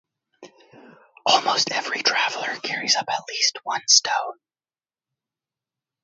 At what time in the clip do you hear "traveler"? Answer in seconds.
2.01-2.59